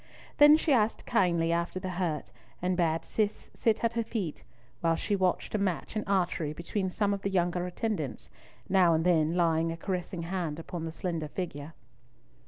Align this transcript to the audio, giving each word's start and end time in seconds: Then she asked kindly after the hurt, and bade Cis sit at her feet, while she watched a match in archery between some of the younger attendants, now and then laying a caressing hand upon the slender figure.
Then 0.37 0.57
she 0.57 0.73
asked 0.73 1.05
kindly 1.05 1.51
after 1.51 1.79
the 1.79 1.91
hurt, 2.01 2.31
and 2.59 2.75
bade 2.75 3.05
Cis 3.05 3.51
sit 3.53 3.83
at 3.83 3.93
her 3.93 4.03
feet, 4.03 4.43
while 4.79 4.95
she 4.95 5.15
watched 5.15 5.53
a 5.53 5.59
match 5.59 5.95
in 5.95 6.03
archery 6.05 6.53
between 6.53 6.89
some 6.89 7.13
of 7.13 7.21
the 7.21 7.29
younger 7.29 7.67
attendants, 7.67 8.31
now 8.67 8.95
and 8.95 9.05
then 9.05 9.35
laying 9.35 9.71
a 9.71 9.77
caressing 9.77 10.23
hand 10.23 10.57
upon 10.57 10.85
the 10.85 10.91
slender 10.91 11.27
figure. 11.27 11.75